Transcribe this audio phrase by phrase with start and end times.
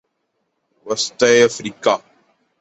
[0.85, 1.95] وسطی افریقہ